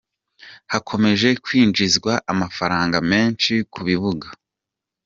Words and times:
Hakomeje 0.71 1.27
kwinjizwa 1.43 2.13
amafaranga 2.33 2.97
menshi 3.11 3.53
ku 3.71 3.79
bibuga. 3.87 4.27